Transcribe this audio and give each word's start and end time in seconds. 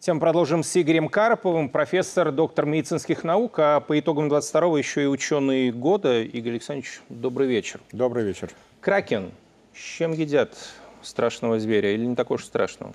Тем 0.00 0.18
продолжим 0.18 0.62
с 0.62 0.80
Игорем 0.80 1.10
Карповым, 1.10 1.68
профессор, 1.68 2.32
доктор 2.32 2.64
медицинских 2.64 3.22
наук, 3.22 3.58
а 3.58 3.80
по 3.80 4.00
итогам 4.00 4.32
22-го 4.32 4.78
еще 4.78 5.02
и 5.02 5.06
ученый 5.06 5.70
года. 5.70 6.22
Игорь 6.22 6.52
Александрович, 6.52 7.02
добрый 7.10 7.46
вечер. 7.46 7.80
Добрый 7.92 8.24
вечер. 8.24 8.48
Кракен. 8.80 9.30
С 9.74 9.78
чем 9.78 10.12
едят 10.12 10.56
страшного 11.02 11.60
зверя 11.60 11.92
или 11.92 12.06
не 12.06 12.16
такого 12.16 12.38
уж 12.38 12.46
страшного? 12.46 12.94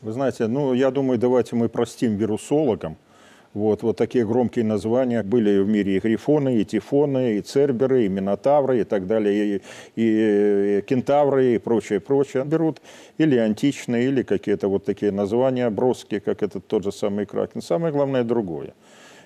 Вы 0.00 0.12
знаете, 0.12 0.46
ну, 0.46 0.74
я 0.74 0.92
думаю, 0.92 1.18
давайте 1.18 1.56
мы 1.56 1.68
простим 1.68 2.14
вирусологам. 2.14 2.96
Вот, 3.54 3.84
вот 3.84 3.96
такие 3.96 4.26
громкие 4.26 4.64
названия 4.64 5.22
были 5.22 5.60
в 5.60 5.68
мире 5.68 5.96
и 5.96 6.00
грифоны, 6.00 6.56
и 6.60 6.64
тифоны, 6.64 7.38
и 7.38 7.40
церберы, 7.40 8.04
и 8.04 8.08
минотавры, 8.08 8.80
и 8.80 8.84
так 8.84 9.06
далее, 9.06 9.56
и, 9.56 9.62
и, 9.94 10.78
и 10.78 10.82
кентавры, 10.82 11.54
и 11.54 11.58
прочее, 11.58 12.00
прочее. 12.00 12.44
Берут 12.44 12.82
или 13.16 13.36
античные, 13.36 14.08
или 14.08 14.24
какие-то 14.24 14.66
вот 14.66 14.84
такие 14.84 15.12
названия 15.12 15.70
броские, 15.70 16.20
как 16.20 16.42
этот 16.42 16.66
тот 16.66 16.82
же 16.82 16.90
самый 16.90 17.26
кракен. 17.26 17.62
Самое 17.62 17.92
главное 17.92 18.24
другое. 18.24 18.74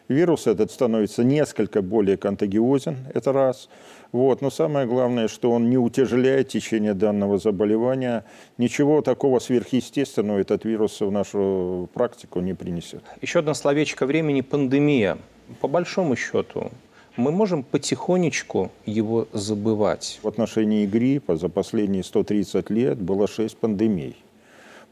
Вирус 0.09 0.47
этот 0.47 0.71
становится 0.71 1.23
несколько 1.23 1.83
более 1.83 2.17
контагиозен, 2.17 2.97
это 3.15 3.33
раз. 3.33 3.69
Вот. 4.11 4.41
Но 4.41 4.51
самое 4.51 4.87
главное, 4.87 5.29
что 5.29 5.51
он 5.51 5.69
не 5.69 5.77
утяжеляет 5.77 6.49
течение 6.49 6.95
данного 6.95 7.39
заболевания. 7.39 8.25
Ничего 8.57 9.03
такого 9.03 9.39
сверхъестественного 9.39 10.39
этот 10.39 10.65
вирус 10.65 11.01
в 11.01 11.11
нашу 11.11 11.91
практику 11.93 12.41
не 12.41 12.55
принесет. 12.55 13.03
Еще 13.21 13.41
одно 13.41 13.53
словечко 13.53 14.07
времени– 14.07 14.41
пандемия. 14.43 15.19
По 15.61 15.69
большому 15.69 16.17
счету, 16.17 16.71
мы 17.17 17.31
можем 17.31 17.63
потихонечку 17.63 18.71
его 18.87 19.29
забывать. 19.33 20.21
В 20.23 20.29
отношении 20.29 20.87
гриппа 20.87 21.37
за 21.37 21.49
последние 21.49 22.03
130 22.03 22.71
лет 22.71 22.99
было 22.99 23.27
6 23.29 23.59
пандемий. 23.59 24.17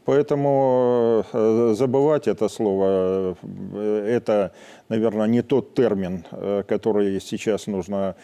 Поэтому 0.07 1.25
э, 1.33 1.73
забывать 1.75 2.29
это 2.29 2.47
слово, 2.47 3.35
э, 3.73 4.05
это, 4.07 4.53
наверное, 4.87 5.27
не 5.27 5.41
тот 5.41 5.73
термин, 5.73 6.23
э, 6.31 6.63
который 6.65 7.19
сейчас 7.19 7.67
нужно 7.67 8.15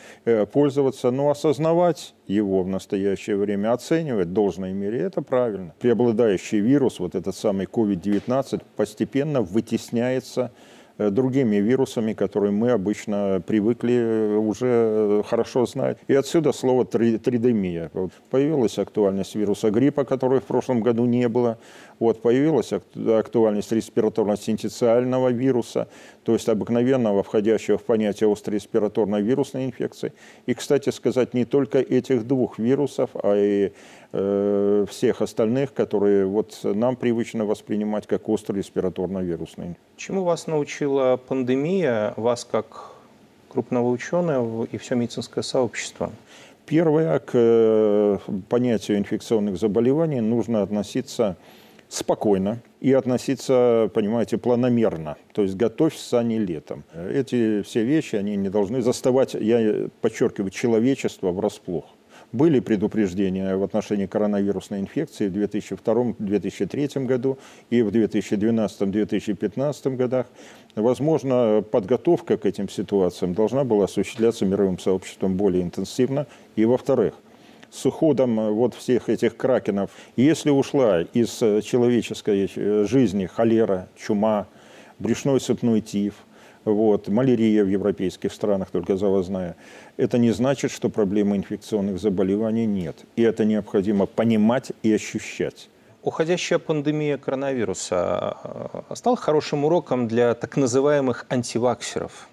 пользоваться, 0.53 1.11
но 1.11 1.29
осознавать 1.29 2.15
его 2.25 2.63
в 2.63 2.69
настоящее 2.69 3.35
время, 3.35 3.73
оценивать 3.73 4.29
в 4.29 4.31
должной 4.33 4.71
мере, 4.71 4.99
это 5.01 5.21
правильно. 5.21 5.73
Преобладающий 5.79 6.61
вирус, 6.61 6.99
вот 6.99 7.15
этот 7.15 7.35
самый 7.35 7.65
COVID-19, 7.65 8.61
постепенно 8.77 9.41
вытесняется 9.41 10.51
другими 10.97 11.57
вирусами, 11.57 12.13
которые 12.13 12.51
мы 12.51 12.71
обычно 12.71 13.41
привыкли 13.45 13.95
э, 13.95 14.35
уже 14.37 14.67
э, 14.67 15.23
хорошо 15.25 15.65
знать. 15.65 15.97
И 16.07 16.13
отсюда 16.13 16.51
слово 16.51 16.85
тридемия. 16.85 17.89
Вот 17.93 18.11
появилась 18.29 18.77
актуальность 18.77 19.35
вируса 19.35 19.71
гриппа, 19.71 20.05
которой 20.05 20.39
в 20.39 20.43
прошлом 20.43 20.81
году 20.81 21.05
не 21.05 21.27
было. 21.27 21.57
Вот 21.99 22.21
появилась 22.21 22.73
актуальность 22.73 23.71
респираторно-синтециального 23.71 25.31
вируса, 25.31 25.87
то 26.23 26.33
есть 26.33 26.49
обыкновенного, 26.49 27.23
входящего 27.23 27.77
в 27.77 27.83
понятие 27.83 28.31
острой 28.31 28.55
респираторной 28.55 29.21
вирусной 29.21 29.65
инфекции. 29.65 30.13
И, 30.45 30.53
кстати 30.53 30.89
сказать, 30.89 31.33
не 31.33 31.45
только 31.45 31.79
этих 31.79 32.27
двух 32.27 32.59
вирусов, 32.59 33.09
а 33.13 33.35
и 33.35 33.71
э, 34.11 34.85
всех 34.89 35.21
остальных, 35.21 35.73
которые 35.73 36.25
вот 36.25 36.59
нам 36.63 36.95
привычно 36.95 37.45
воспринимать 37.45 38.05
как 38.07 38.29
острый 38.29 38.57
респираторно-вирусный. 38.57 39.75
Чему 40.05 40.25
вас 40.25 40.47
научила 40.47 41.15
пандемия, 41.15 42.13
вас 42.17 42.43
как 42.43 42.91
крупного 43.47 43.87
ученого 43.87 44.65
и 44.69 44.77
все 44.77 44.95
медицинское 44.95 45.43
сообщество? 45.43 46.11
Первое, 46.65 47.19
к 47.19 47.31
э, 47.33 48.17
понятию 48.49 48.97
инфекционных 48.97 49.57
заболеваний 49.57 50.19
нужно 50.19 50.61
относиться 50.61 51.37
спокойно 51.87 52.59
и 52.81 52.91
относиться, 52.91 53.89
понимаете, 53.93 54.37
планомерно. 54.37 55.15
То 55.31 55.43
есть 55.43 55.55
готовься, 55.55 56.19
а 56.19 56.23
не 56.23 56.37
летом. 56.37 56.83
Эти 56.93 57.61
все 57.61 57.85
вещи, 57.85 58.17
они 58.17 58.35
не 58.35 58.49
должны 58.49 58.81
заставать, 58.81 59.35
я 59.35 59.87
подчеркиваю, 60.01 60.51
человечество 60.51 61.31
врасплох. 61.31 61.85
Были 62.33 62.59
предупреждения 62.59 63.55
в 63.55 63.63
отношении 63.63 64.07
коронавирусной 64.07 64.79
инфекции 64.79 65.29
в 65.29 65.37
2002-2003 65.37 67.05
году 67.05 67.37
и 67.69 67.83
в 67.83 67.89
2012-2015 67.89 69.95
годах. 69.95 70.25
Возможно, 70.75 71.61
подготовка 71.61 72.37
к 72.37 72.47
этим 72.47 72.69
ситуациям 72.69 73.35
должна 73.35 73.63
была 73.63 73.85
осуществляться 73.85 74.47
мировым 74.47 74.79
сообществом 74.79 75.37
более 75.37 75.61
интенсивно. 75.61 76.25
И, 76.55 76.65
во-вторых, 76.65 77.13
с 77.69 77.85
уходом 77.85 78.55
вот 78.55 78.73
всех 78.73 79.09
этих 79.09 79.37
кракенов, 79.37 79.91
если 80.15 80.49
ушла 80.49 81.01
из 81.01 81.37
человеческой 81.37 82.49
э, 82.55 82.87
жизни 82.89 83.27
холера, 83.27 83.89
чума, 83.95 84.47
брюшной 84.97 85.39
сыпной 85.39 85.81
тиф, 85.81 86.15
вот, 86.65 87.07
малярия 87.07 87.63
в 87.63 87.67
европейских 87.67 88.33
странах 88.33 88.71
только 88.71 88.97
завозная, 88.97 89.55
это 89.97 90.17
не 90.17 90.31
значит, 90.31 90.71
что 90.71 90.89
проблемы 90.89 91.37
инфекционных 91.37 91.99
заболеваний 91.99 92.65
нет. 92.65 92.95
И 93.15 93.21
это 93.21 93.45
необходимо 93.45 94.05
понимать 94.05 94.71
и 94.81 94.93
ощущать. 94.93 95.69
Уходящая 96.01 96.59
пандемия 96.59 97.17
коронавируса 97.17 98.37
стала 98.93 99.15
хорошим 99.15 99.65
уроком 99.65 100.07
для 100.07 100.33
так 100.33 100.57
называемых 100.57 101.25
антиваксеров 101.29 102.27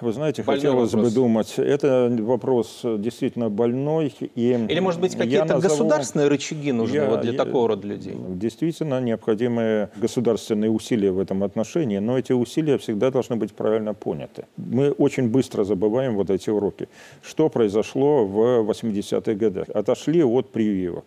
вы 0.00 0.12
знаете, 0.12 0.42
больной 0.42 0.60
хотелось 0.60 0.92
вопрос. 0.92 1.10
бы 1.10 1.14
думать, 1.14 1.54
это 1.58 2.14
вопрос 2.20 2.80
действительно 2.84 3.50
больной. 3.50 4.14
И 4.34 4.52
Или, 4.52 4.80
может 4.80 5.00
быть, 5.00 5.16
какие-то 5.16 5.54
назову, 5.54 5.62
государственные 5.62 6.28
рычаги 6.28 6.72
нужны 6.72 6.96
я, 6.96 7.10
вот 7.10 7.20
для 7.20 7.32
я, 7.32 7.38
такого 7.38 7.68
рода 7.68 7.86
людей? 7.86 8.14
Действительно, 8.16 9.00
необходимы 9.00 9.88
государственные 9.96 10.70
усилия 10.70 11.10
в 11.10 11.18
этом 11.18 11.42
отношении, 11.42 11.98
но 11.98 12.18
эти 12.18 12.32
усилия 12.32 12.78
всегда 12.78 13.10
должны 13.10 13.36
быть 13.36 13.52
правильно 13.52 13.94
поняты. 13.94 14.44
Мы 14.56 14.90
очень 14.90 15.28
быстро 15.28 15.64
забываем 15.64 16.16
вот 16.16 16.30
эти 16.30 16.50
уроки. 16.50 16.88
Что 17.22 17.48
произошло 17.48 18.24
в 18.26 18.70
80-х 18.70 19.34
годах? 19.34 19.68
Отошли 19.74 20.22
от 20.22 20.50
прививок. 20.50 21.04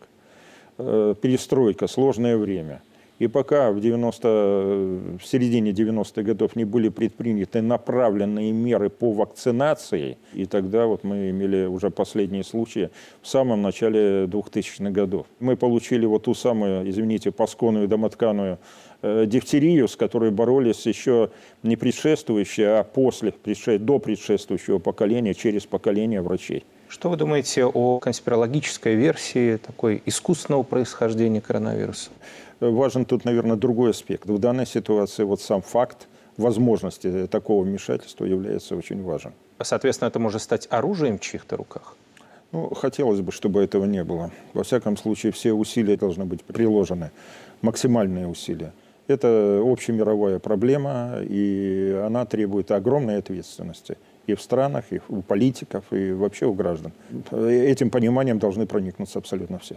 Э, 0.78 1.16
перестройка, 1.22 1.88
сложное 1.88 2.38
время– 2.38 2.82
и 3.22 3.28
пока 3.28 3.72
в, 3.72 3.80
90, 3.80 4.28
в 4.28 5.22
середине 5.24 5.74
90-х 5.74 6.24
годов 6.24 6.56
не 6.56 6.66
были 6.66 6.90
предприняты 6.90 7.62
направленные 7.62 8.52
меры 8.52 8.90
по 8.90 9.12
вакцинации, 9.12 10.18
и 10.34 10.48
тогда 10.48 10.88
вот 10.88 11.04
мы 11.04 11.30
имели 11.30 11.68
уже 11.68 11.92
последние 11.92 12.44
случаи 12.44 12.90
в 13.22 13.28
самом 13.28 13.62
начале 13.62 14.26
2000-х 14.26 14.90
годов. 14.90 15.28
Мы 15.40 15.56
получили 15.56 16.08
вот 16.08 16.24
ту 16.24 16.34
самую, 16.34 16.90
извините, 16.90 17.32
пасконную 17.32 17.88
домотканую 17.88 18.58
э, 19.04 19.28
дифтерию, 19.28 19.88
с 19.88 19.96
которой 19.96 20.32
боролись 20.32 20.88
еще 20.88 21.30
не 21.62 21.76
предшествующие, 21.76 22.80
а 22.80 22.84
после, 22.84 23.36
до 23.78 24.00
предшествующего 24.00 24.80
поколения, 24.80 25.36
через 25.36 25.68
поколение 25.68 26.24
врачей. 26.24 26.64
Что 26.92 27.10
вы 27.10 27.16
думаете 27.16 27.66
о 27.66 28.00
конспирологической 28.00 28.96
версии 28.96 29.56
такой 29.56 30.04
искусственного 30.06 30.64
происхождения 30.64 31.40
коронавируса? 31.40 32.10
Важен 32.60 33.06
тут, 33.06 33.24
наверное, 33.24 33.56
другой 33.56 33.92
аспект. 33.92 34.26
В 34.26 34.38
данной 34.40 34.68
ситуации 34.68 35.24
вот 35.24 35.40
сам 35.40 35.62
факт 35.62 36.10
возможности 36.36 37.28
такого 37.28 37.64
вмешательства 37.64 38.26
является 38.26 38.76
очень 38.76 39.02
важен. 39.04 39.32
Соответственно, 39.64 40.10
это 40.10 40.20
может 40.20 40.42
стать 40.42 40.68
оружием 40.70 41.18
в 41.18 41.22
чьих-то 41.22 41.56
руках? 41.56 41.96
Ну, 42.52 42.74
хотелось 42.74 43.22
бы, 43.22 43.32
чтобы 43.32 43.64
этого 43.64 43.86
не 43.86 44.04
было. 44.04 44.30
Во 44.54 44.64
всяком 44.66 44.98
случае, 44.98 45.32
все 45.32 45.54
усилия 45.54 45.96
должны 45.96 46.26
быть 46.26 46.44
приложены, 46.44 47.12
максимальные 47.62 48.28
усилия. 48.28 48.74
Это 49.12 49.62
общемировая 49.64 50.40
проблема, 50.40 51.18
и 51.22 52.02
она 52.06 52.26
требует 52.26 52.72
огромной 52.72 53.18
ответственности 53.18 53.98
и 54.28 54.36
в 54.36 54.42
странах, 54.42 54.86
и 54.92 55.02
у 55.10 55.22
политиков, 55.22 55.84
и 55.92 56.12
вообще 56.14 56.46
у 56.46 56.54
граждан. 56.54 56.92
Этим 57.32 57.90
пониманием 57.90 58.40
должны 58.40 58.66
проникнуться 58.66 59.20
абсолютно 59.20 59.58
все. 59.60 59.76